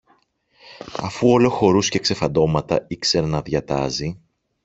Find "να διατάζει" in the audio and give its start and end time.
3.25-4.19